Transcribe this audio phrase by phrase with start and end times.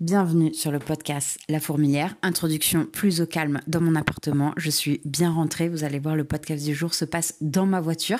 [0.00, 4.54] Bienvenue sur le podcast La Fourmilière, introduction plus au calme dans mon appartement.
[4.56, 7.82] Je suis bien rentrée, vous allez voir le podcast du jour se passe dans ma
[7.82, 8.16] voiture.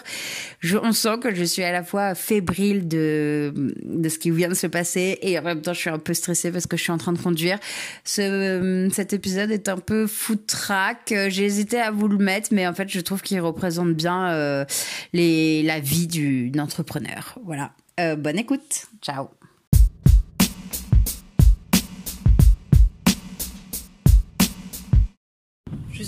[0.82, 4.54] On sent que je suis à la fois fébrile de, de ce qui vient de
[4.54, 6.92] se passer et en même temps je suis un peu stressée parce que je suis
[6.92, 7.58] en train de conduire.
[8.04, 12.74] Ce, cet épisode est un peu foutraque, j'ai hésité à vous le mettre mais en
[12.74, 14.66] fait je trouve qu'il représente bien euh,
[15.14, 17.38] les, la vie d'une entrepreneur.
[17.42, 17.72] Voilà.
[17.98, 19.30] Euh, bonne écoute, ciao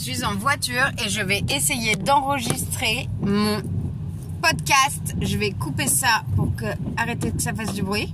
[0.02, 3.62] suis en voiture et je vais essayer d'enregistrer mon
[4.42, 5.14] podcast.
[5.20, 6.64] Je vais couper ça pour que
[6.96, 8.12] arrêter que ça fasse du bruit.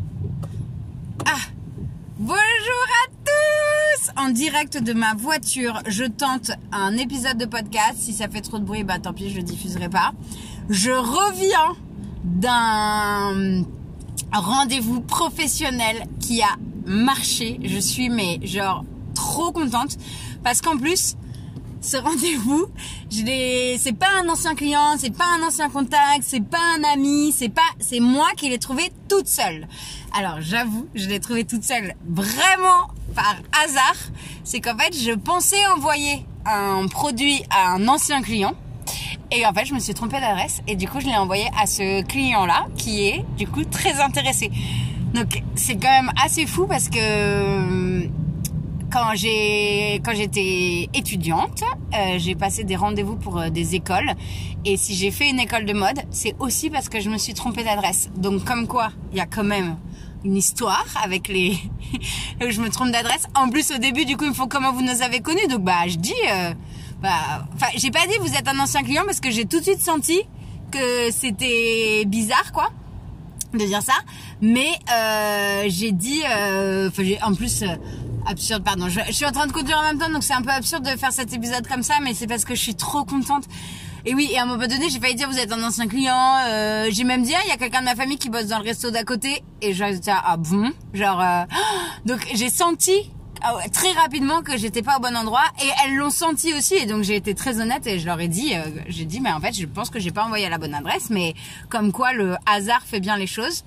[1.25, 1.39] Ah
[2.19, 7.97] Bonjour à tous En direct de ma voiture, je tente un épisode de podcast.
[7.97, 10.13] Si ça fait trop de bruit, bah tant pis, je le diffuserai pas.
[10.69, 11.75] Je reviens
[12.23, 13.65] d'un
[14.31, 17.59] rendez-vous professionnel qui a marché.
[17.65, 18.85] Je suis mais genre
[19.15, 19.97] trop contente
[20.45, 21.17] parce qu'en plus
[21.81, 22.67] ce rendez-vous,
[23.11, 26.85] je l'ai, c'est pas un ancien client, c'est pas un ancien contact, c'est pas un
[26.93, 29.67] ami, c'est pas, c'est moi qui l'ai trouvé toute seule.
[30.13, 33.97] Alors j'avoue, je l'ai trouvé toute seule vraiment par hasard.
[34.45, 38.55] C'est qu'en fait, je pensais envoyer un produit à un ancien client.
[39.31, 41.67] Et en fait, je me suis trompée d'adresse et du coup, je l'ai envoyé à
[41.67, 44.51] ce client-là qui est du coup très intéressé.
[45.13, 48.09] Donc, c'est quand même assez fou parce que
[48.91, 51.63] quand j'ai quand j'étais étudiante,
[51.95, 54.13] euh, j'ai passé des rendez-vous pour euh, des écoles
[54.65, 57.35] et si j'ai fait une école de mode, c'est aussi parce que je me suis
[57.35, 58.11] trompée d'adresse.
[58.17, 59.77] Donc comme quoi, il y a quand même
[60.25, 61.59] une histoire avec les
[62.49, 63.27] je me trompe d'adresse.
[63.35, 65.47] En plus au début du coup, il me faut comment vous nous avez connus.
[65.49, 66.53] Donc bah je dis euh,
[67.03, 69.65] bah enfin, j'ai pas dit vous êtes un ancien client parce que j'ai tout de
[69.65, 70.21] suite senti
[70.71, 72.71] que c'était bizarre quoi
[73.53, 73.95] de dire ça,
[74.41, 76.91] mais euh, j'ai dit, euh,
[77.23, 77.65] en plus,
[78.27, 78.89] absurde, pardon.
[78.89, 80.85] Je, je, suis en train de conduire en même temps, donc c'est un peu absurde
[80.85, 83.45] de faire cet épisode comme ça, mais c'est parce que je suis trop contente.
[84.05, 86.37] Et oui, et à un moment donné, j'ai failli dire vous êtes un ancien client.
[86.47, 88.59] Euh, j'ai même dit ah, il y a quelqu'un de ma famille qui bosse dans
[88.59, 91.45] le resto d'à côté, et je dit ah bon, genre euh,
[92.07, 93.18] donc j'ai senti ah
[93.73, 97.03] très rapidement que j'étais pas au bon endroit et elles l'ont senti aussi et donc
[97.03, 99.55] j'ai été très honnête et je leur ai dit euh, j'ai dit mais en fait
[99.55, 101.35] je pense que j'ai pas envoyé à la bonne adresse mais
[101.69, 103.65] comme quoi le hasard fait bien les choses.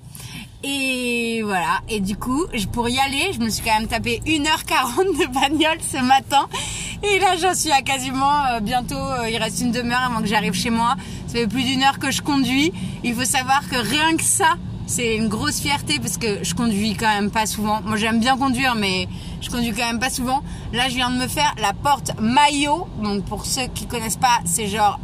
[0.64, 1.80] Et voilà.
[1.88, 5.78] Et du coup pour y aller je me suis quand même tapé 1h40 de bagnole
[5.80, 6.48] ce matin.
[7.02, 10.26] Et là j'en suis à quasiment euh, bientôt euh, il reste une demi-heure avant que
[10.28, 10.96] j'arrive chez moi.
[11.26, 12.72] Ça fait plus d'une heure que je conduis.
[13.04, 14.56] Il faut savoir que rien que ça
[14.92, 17.80] c'est une grosse fierté parce que je conduis quand même pas souvent.
[17.80, 19.08] Moi j'aime bien conduire mais
[19.40, 20.42] je conduis quand même pas souvent.
[20.74, 22.86] Là je viens de me faire la porte maillot.
[23.02, 25.00] Donc pour ceux qui connaissent pas, c'est genre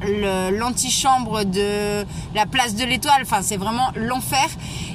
[0.52, 2.04] l'antichambre de
[2.34, 3.22] la place de l'étoile.
[3.22, 4.46] Enfin c'est vraiment l'enfer.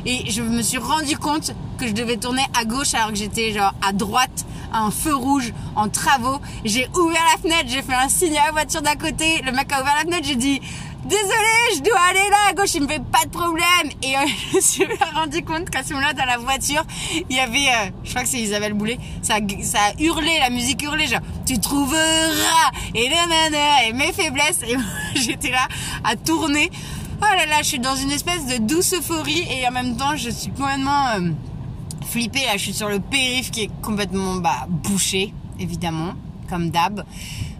[0.05, 3.51] Et je me suis rendu compte que je devais tourner à gauche alors que j'étais
[3.51, 6.39] genre à droite un feu rouge en travaux.
[6.65, 9.41] J'ai ouvert la fenêtre, j'ai fait un signe à la voiture d'à côté.
[9.43, 10.61] Le mec a ouvert la fenêtre, j'ai dit
[11.05, 13.89] désolé, je dois aller là à gauche, il me fait pas de problème.
[14.01, 14.21] Et euh,
[14.51, 16.83] je me suis rendu compte qu'à ce moment-là, dans la voiture,
[17.29, 20.49] il y avait, euh, je crois que c'est Isabelle Boulet, ça, ça a hurlé, la
[20.49, 24.61] musique hurlait, genre, tu trouveras, et nanana, et mes faiblesses.
[24.67, 24.75] Et
[25.19, 25.67] j'étais là
[26.03, 26.69] à tourner.
[27.21, 30.15] Oh là là, je suis dans une espèce de douce euphorie et en même temps,
[30.15, 31.31] je suis complètement euh,
[32.05, 32.45] flippée.
[32.45, 36.15] Là, je suis sur le périph' qui est complètement bah, bouché, évidemment,
[36.49, 37.05] comme d'hab.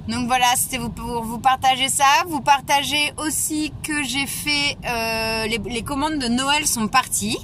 [0.08, 2.04] Donc voilà, c'était pour vous partager ça.
[2.28, 7.38] Vous partagez aussi que j'ai fait euh, les, commandes de Noël sont parties.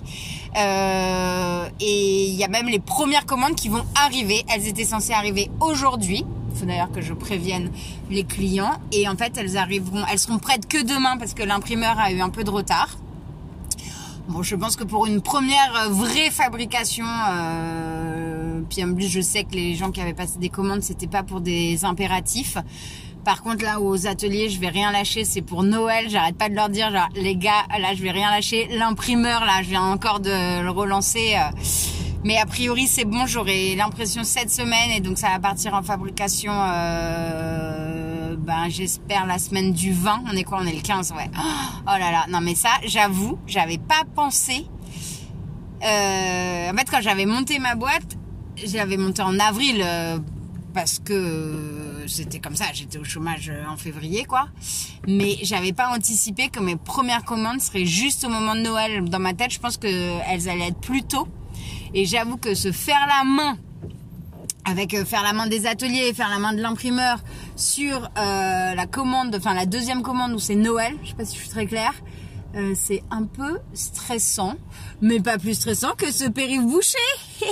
[0.57, 4.43] Euh, et il y a même les premières commandes qui vont arriver.
[4.53, 6.25] Elles étaient censées arriver aujourd'hui.
[6.51, 7.71] Il faut d'ailleurs que je prévienne
[8.09, 8.73] les clients.
[8.91, 12.19] Et en fait, elles arriveront, elles seront prêtes que demain parce que l'imprimeur a eu
[12.19, 12.97] un peu de retard.
[14.29, 19.43] Bon, je pense que pour une première vraie fabrication, euh, puis en plus je sais
[19.43, 22.55] que les gens qui avaient passé des commandes, c'était pas pour des impératifs.
[23.25, 25.25] Par contre, là, aux ateliers, je vais rien lâcher.
[25.25, 26.11] C'est pour Noël.
[26.11, 28.67] J'arrête pas de leur dire, genre, les gars, là, je vais rien lâcher.
[28.67, 31.33] L'imprimeur, là, je viens encore de le relancer.
[31.35, 31.57] Euh,
[32.23, 33.25] mais a priori, c'est bon.
[33.25, 36.53] J'aurai l'impression cette semaine et donc ça va partir en fabrication.
[36.53, 37.98] Euh,
[38.49, 40.23] ben, j'espère la semaine du 20.
[40.25, 40.57] On est quoi?
[40.59, 41.29] On est le 15, ouais.
[41.83, 42.25] Oh là là.
[42.29, 44.65] Non, mais ça, j'avoue, j'avais pas pensé.
[45.83, 48.17] Euh, en fait, quand j'avais monté ma boîte,
[48.57, 50.17] j'avais monté en avril euh,
[50.73, 52.65] parce que c'était comme ça.
[52.73, 54.47] J'étais au chômage en février, quoi.
[55.07, 59.07] Mais j'avais pas anticipé que mes premières commandes seraient juste au moment de Noël.
[59.07, 59.87] Dans ma tête, je pense que
[60.27, 61.27] elles allaient être plus tôt.
[61.93, 63.59] Et j'avoue que se faire la main
[64.65, 67.19] avec euh, faire la main des ateliers, faire la main de l'imprimeur
[67.59, 71.35] sur euh, la commande, enfin la deuxième commande où c'est Noël, je sais pas si
[71.35, 71.93] je suis très claire,
[72.55, 74.55] euh, c'est un peu stressant,
[75.01, 76.97] mais pas plus stressant que ce périph' bouché.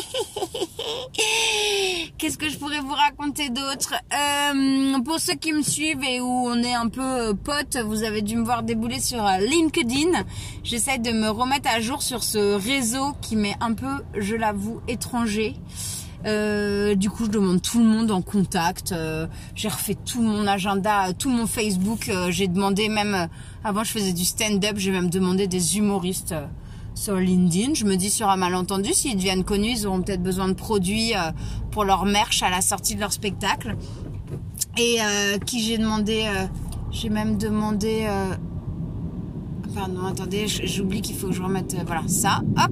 [2.18, 3.94] qu'est-ce que je pourrais vous raconter d'autre?
[4.14, 8.04] Euh, Pour ceux qui me suivent et où on est un peu euh, potes, vous
[8.04, 10.24] avez dû me voir débouler sur euh, LinkedIn.
[10.64, 14.82] J'essaie de me remettre à jour sur ce réseau qui m'est un peu, je l'avoue,
[14.88, 15.56] étranger.
[16.28, 18.92] Euh, du coup, je demande tout le monde en contact.
[18.92, 22.10] Euh, j'ai refait tout mon agenda, tout mon Facebook.
[22.10, 23.30] Euh, j'ai demandé même,
[23.64, 26.36] avant je faisais du stand-up, j'ai même demandé des humoristes
[26.96, 27.76] sur LinkedIn.
[27.76, 31.14] Je me dis sur un malentendu, s'ils deviennent connus, ils auront peut-être besoin de produits
[31.72, 33.78] pour leur merch à la sortie de leur spectacle.
[34.78, 34.98] Et
[35.46, 36.26] qui j'ai demandé,
[36.92, 38.08] j'ai même demandé
[39.74, 42.72] pardon, attendez, j'oublie qu'il faut que je remette, euh, voilà, ça, hop.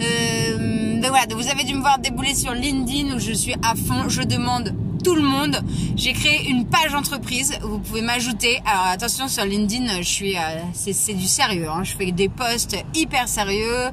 [0.00, 3.74] Euh, donc voilà, vous avez dû me voir débouler sur LinkedIn où je suis à
[3.74, 4.74] fond, je demande
[5.04, 5.60] tout le monde.
[5.96, 8.60] J'ai créé une page entreprise, vous pouvez m'ajouter.
[8.66, 10.40] Alors attention, sur LinkedIn, je suis, euh,
[10.72, 11.84] c'est du sérieux, hein.
[11.84, 13.90] je fais des posts hyper sérieux.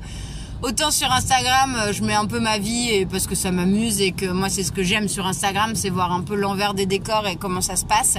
[0.62, 4.14] Autant sur Instagram, je mets un peu ma vie et parce que ça m'amuse et
[4.14, 7.28] que moi c'est ce que j'aime sur Instagram, c'est voir un peu l'envers des décors
[7.28, 8.18] et comment ça se passe.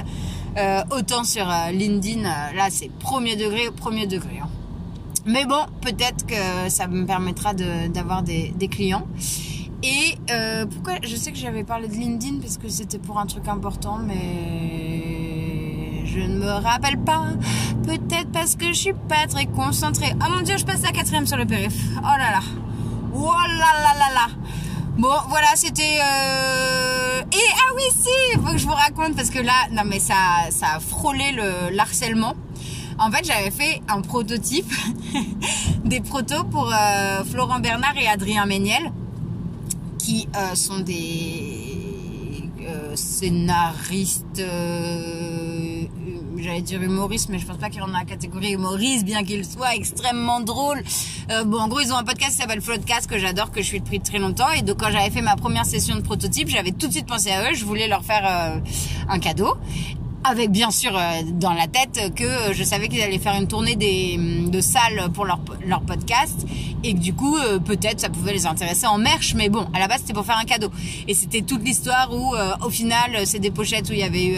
[0.57, 4.39] Euh, autant sur euh, LinkedIn, euh, là c'est premier degré, premier degré.
[4.41, 4.47] Hein.
[5.27, 9.05] Mais bon, peut-être que ça me permettra d'avoir des, clients.
[9.83, 10.15] Et
[10.71, 13.97] pourquoi Je sais que j'avais parlé de LinkedIn parce que c'était pour un truc important,
[13.97, 14.23] mais
[16.05, 17.25] je ne me rappelle pas.
[17.83, 20.13] Peut-être parce que je suis pas très concentrée.
[20.21, 21.77] Oh mon dieu, je passe à quatrième sur le périph.
[21.97, 22.41] Oh là là.
[23.13, 24.27] Oh là là là là.
[24.97, 25.99] Bon, voilà, c'était.
[27.33, 30.15] Et ah oui, si, faut que je vous raconte parce que là, non mais ça,
[30.49, 32.35] ça a frôlé le harcèlement.
[32.99, 34.71] En fait, j'avais fait un prototype,
[35.85, 38.91] des protos pour euh, Florent Bernard et Adrien Méniel,
[39.99, 44.41] qui euh, sont des euh, scénaristes
[46.47, 49.43] j'allais dire humoriste, mais je pense pas qu'il rentre dans la catégorie humoriste, bien qu'il
[49.43, 50.81] soit extrêmement drôle.
[51.29, 53.65] Euh, bon, en gros, ils ont un podcast qui s'appelle Floodcast que j'adore, que je
[53.65, 54.49] suis depuis très longtemps.
[54.51, 57.31] Et donc, quand j'avais fait ma première session de prototype, j'avais tout de suite pensé
[57.31, 57.53] à eux.
[57.53, 58.59] Je voulais leur faire euh,
[59.09, 59.57] un cadeau
[60.27, 63.47] avec bien sûr euh, dans la tête que euh, je savais qu'ils allaient faire une
[63.47, 66.45] tournée des, mm, de salles pour leur, leur podcast
[66.83, 69.79] et que du coup euh, peut-être ça pouvait les intéresser en merch mais bon à
[69.79, 70.69] la base c'était pour faire un cadeau.
[71.07, 72.35] Et c'était toute l'histoire où
[72.65, 74.37] au final c'est des pochettes où il y avait eu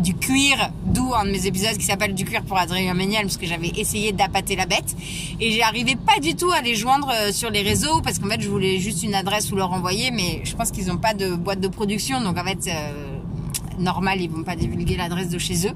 [0.00, 3.36] du cuir d'où un de mes épisodes qui s'appelle du cuir pour Adrien Méniel parce
[3.36, 4.96] que j'avais essayé d'appâter la bête.
[5.40, 8.48] Et arrivé pas du tout à les joindre sur les réseaux parce qu'en fait je
[8.48, 11.60] voulais juste une adresse où leur envoyer mais je pense qu'ils n'ont pas de boîte
[11.60, 12.20] de production.
[12.20, 12.70] Donc en fait
[13.78, 15.74] normal, ils vont pas divulguer l'adresse de chez eux.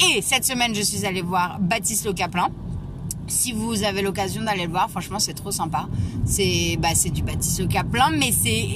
[0.00, 2.48] Et cette semaine, je suis allée voir Baptiste Le Caplin.
[3.28, 5.88] Si vous avez l'occasion d'aller le voir, franchement, c'est trop sympa.
[6.24, 8.68] C'est bah, c'est du Baptiste Le mais c'est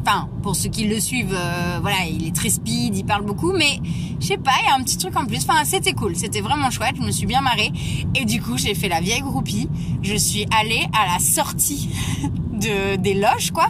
[0.00, 3.52] enfin pour ceux qui le suivent, euh, voilà, il est très speed, il parle beaucoup,
[3.52, 3.80] mais
[4.20, 5.44] je sais pas, il y a un petit truc en plus.
[5.48, 6.96] Enfin, c'était cool, c'était vraiment chouette.
[6.96, 7.72] Je me suis bien marrée
[8.14, 9.68] et du coup, j'ai fait la vieille groupie.
[10.02, 11.88] Je suis allée à la sortie
[12.52, 13.68] de des loges, quoi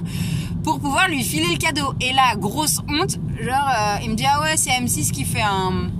[0.67, 1.95] pour pouvoir lui filer le cadeau.
[2.01, 5.41] Et là, grosse honte, genre, euh, il me dit, ah ouais, c'est M6 qui fait
[5.41, 5.93] un,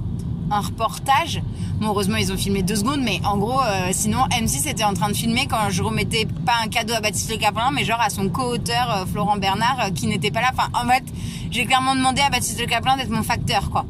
[0.51, 1.41] un reportage.
[1.81, 4.93] Bon, heureusement, ils ont filmé deux secondes, mais en gros, euh, sinon, M6 était en
[4.93, 8.01] train de filmer quand je remettais pas un cadeau à Baptiste Le Caplin, mais genre
[8.01, 10.51] à son co-auteur, euh, Florent Bernard, qui n'était pas là.
[10.53, 11.05] Enfin, en fait,
[11.53, 13.87] j'ai clairement demandé à Baptiste Le Caplin d'être mon facteur, quoi.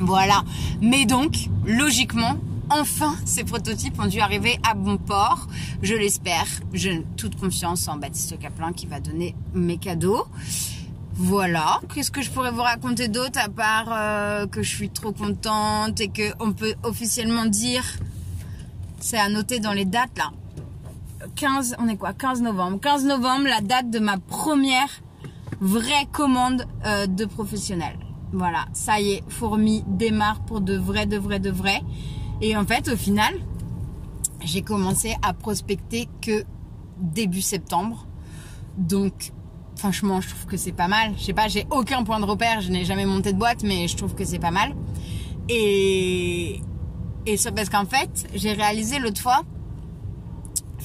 [0.00, 0.42] Voilà.
[0.82, 2.34] Mais donc, logiquement,
[2.70, 5.46] enfin, ces prototypes ont dû arriver à bon port.
[5.82, 6.46] Je l'espère.
[6.72, 10.26] J'ai toute confiance en Baptiste Caplin qui va donner mes cadeaux.
[11.14, 11.80] Voilà.
[11.92, 16.00] Qu'est-ce que je pourrais vous raconter d'autre à part euh, que je suis trop contente
[16.00, 17.84] et que on peut officiellement dire,
[19.00, 20.30] c'est à noter dans les dates là.
[21.34, 22.12] 15, on est quoi?
[22.12, 22.78] 15 novembre.
[22.80, 24.88] 15 novembre, la date de ma première
[25.60, 27.98] vraie commande euh, de professionnel.
[28.32, 31.82] Voilà, ça y est, Fourmi démarre pour de vrai, de vrai, de vrai.
[32.40, 33.34] Et en fait, au final,
[34.44, 36.44] j'ai commencé à prospecter que
[36.98, 38.06] début septembre.
[38.76, 39.32] Donc,
[39.76, 41.14] franchement, je trouve que c'est pas mal.
[41.18, 43.88] Je sais pas, j'ai aucun point de repère, je n'ai jamais monté de boîte, mais
[43.88, 44.74] je trouve que c'est pas mal.
[45.48, 46.60] Et,
[47.26, 49.42] et ça parce qu'en fait, j'ai réalisé l'autre fois,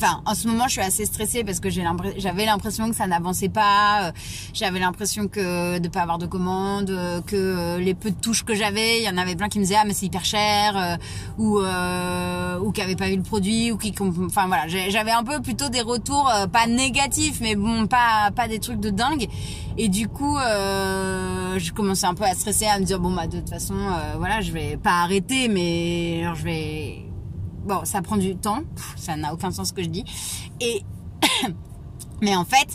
[0.04, 3.48] Enfin, en ce moment, je suis assez stressée parce que j'avais l'impression que ça n'avançait
[3.48, 4.10] pas.
[4.10, 4.12] Euh,
[4.54, 8.44] j'avais l'impression que de pas avoir de commandes, euh, que euh, les peu de touches
[8.44, 10.98] que j'avais, il y en avait plein qui me disaient ah mais c'est hyper cher
[11.38, 13.94] ou ou qui n'avaient pas vu le produit ou qui,
[14.26, 18.60] enfin voilà, j'avais un peu plutôt des retours pas négatifs, mais bon pas pas des
[18.60, 19.30] trucs de dingue.
[19.78, 23.40] Et du coup, je commençais un peu à stresser, à me dire bon bah de
[23.40, 23.76] toute façon,
[24.18, 27.13] voilà, je vais pas arrêter, mais je vais
[27.64, 28.64] bon, ça prend du temps,
[28.96, 30.06] ça n'a aucun sens ce que je dis.
[30.62, 30.84] Et
[32.22, 32.68] mais en fait,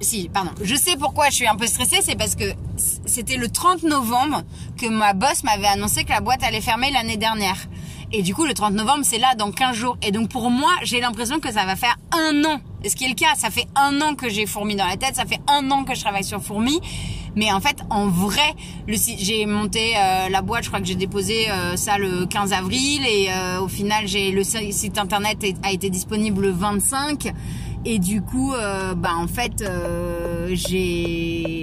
[0.00, 2.44] si, pardon, je sais pourquoi je suis un peu stressée, c'est parce que
[3.06, 4.42] c'était le 30 novembre
[4.76, 7.56] que ma boss m'avait annoncé que la boîte allait fermer l'année dernière.
[8.12, 9.96] Et du coup, le 30 novembre, c'est là dans 15 jours.
[10.02, 12.60] Et donc pour moi, j'ai l'impression que ça va faire un an.
[12.86, 15.16] Ce qui est le cas, ça fait un an que j'ai Fourmi dans la tête,
[15.16, 16.80] ça fait un an que je travaille sur Fourmi.
[17.36, 18.54] Mais en fait, en vrai,
[18.88, 23.02] j'ai monté euh, la boîte, je crois que j'ai déposé euh, ça le 15 avril
[23.06, 27.32] et euh, au final, j'ai le site internet a été disponible le 25
[27.84, 28.52] et du coup,
[28.96, 29.62] bah en fait,
[30.48, 31.55] j'ai j'ai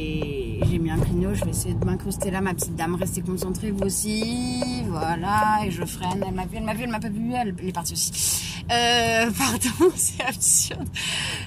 [1.34, 5.72] je vais essayer de m'incruster là, ma petite dame, restez concentrée vous aussi, voilà, et
[5.72, 7.94] je freine, elle m'a vu, elle m'a vu, elle m'a pas vu, elle, est partie
[7.94, 8.62] aussi.
[8.72, 10.88] Euh, pardon, c'est absurde.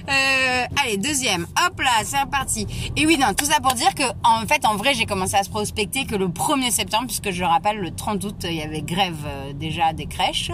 [0.09, 2.67] Euh, allez, deuxième, hop là, c'est reparti.
[2.95, 5.43] Et oui, non, tout ça pour dire que, en fait, en vrai, j'ai commencé à
[5.43, 8.81] se prospecter que le 1er septembre, puisque je rappelle, le 30 août, il y avait
[8.81, 10.51] grève euh, déjà des crèches.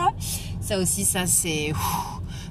[0.61, 1.73] Ça aussi, ça c'est...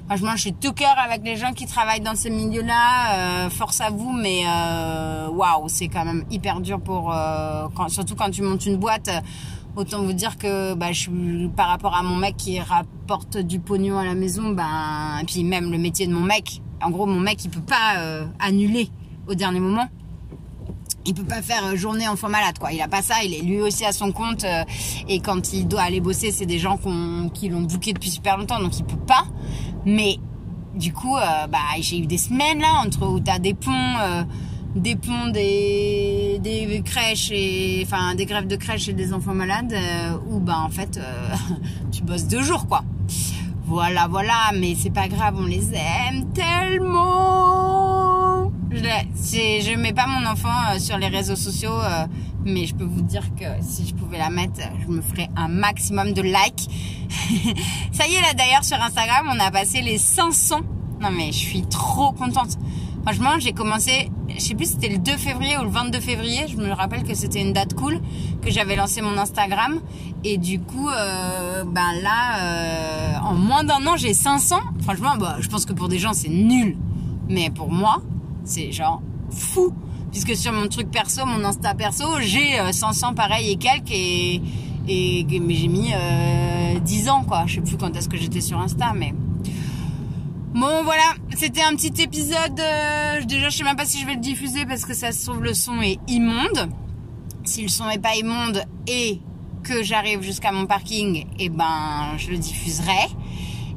[0.07, 3.45] Franchement, je suis tout cœur avec les gens qui travaillent dans ces milieux-là.
[3.45, 7.87] Euh, force à vous, mais euh, waouh, c'est quand même hyper dur pour, euh, quand,
[7.87, 9.09] surtout quand tu montes une boîte.
[9.75, 13.97] Autant vous dire que bah, je, par rapport à mon mec qui rapporte du pognon
[13.97, 16.61] à la maison, ben, et puis même le métier de mon mec.
[16.81, 17.95] En gros, mon mec, il peut pas
[18.39, 18.89] annuler
[19.27, 19.87] au dernier moment
[21.05, 22.71] il peut pas faire journée enfant malade quoi.
[22.71, 24.45] Il a pas ça, il est lui aussi à son compte
[25.09, 26.79] et quand il doit aller bosser, c'est des gens
[27.33, 29.25] qui l'ont bouqué depuis super longtemps donc il peut pas.
[29.85, 30.19] Mais
[30.75, 34.23] du coup, euh, bah, j'ai eu des semaines là entre où t'as des ponts, euh,
[34.75, 39.73] des ponts, des, des crèches et enfin des grèves de crèches et des enfants malades,
[39.73, 40.99] euh, où bah en fait
[41.91, 42.83] tu bosses deux jours quoi.
[43.65, 47.92] Voilà, voilà, mais c'est pas grave, on les aime tellement.
[48.73, 51.79] Je, je mets pas mon enfant sur les réseaux sociaux
[52.45, 55.47] mais je peux vous dire que si je pouvais la mettre, je me ferais un
[55.47, 56.69] maximum de likes.
[57.91, 60.61] Ça y est, là d'ailleurs sur Instagram, on a passé les 500.
[61.01, 62.57] Non mais je suis trop contente.
[63.03, 66.47] Franchement, j'ai commencé, je sais plus si c'était le 2 février ou le 22 février,
[66.47, 67.99] je me rappelle que c'était une date cool,
[68.41, 69.81] que j'avais lancé mon Instagram.
[70.23, 74.55] Et du coup, euh, ben là, euh, en moins d'un an, j'ai 500.
[74.83, 76.77] Franchement, bah, je pense que pour des gens, c'est nul.
[77.27, 78.01] Mais pour moi,
[78.43, 79.73] c'est genre fou
[80.11, 84.41] puisque sur mon truc perso, mon Insta perso, j'ai 500 euh, pareil et quelques et,
[84.87, 87.45] et mais j'ai mis euh, 10 ans quoi.
[87.47, 89.13] Je sais plus quand est-ce que j'étais sur Insta, mais
[90.53, 92.59] bon voilà, c'était un petit épisode.
[92.59, 95.25] Euh, déjà, je sais même pas si je vais le diffuser parce que ça se
[95.25, 96.69] trouve le son est immonde.
[97.43, 99.19] Si le son est pas immonde et
[99.63, 103.09] que j'arrive jusqu'à mon parking, eh ben je le diffuserai.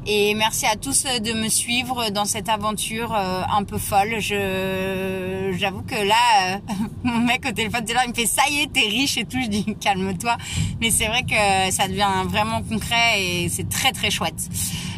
[0.09, 4.21] Et merci à tous de me suivre dans cette aventure euh, un peu folle.
[4.21, 6.59] Je, j'avoue que là, euh,
[7.03, 9.41] mon mec au téléphone, là, il me fait ça y est, t'es riche et tout.
[9.43, 10.37] Je dis calme-toi.
[10.81, 14.49] Mais c'est vrai que ça devient vraiment concret et c'est très très chouette.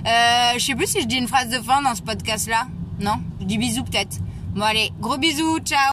[0.06, 2.66] Euh, je sais plus si je dis une phrase de fin dans ce podcast-là.
[3.00, 3.14] Non?
[3.40, 4.18] Je dis bisous peut-être.
[4.54, 5.78] Bon allez, gros bisous, ciao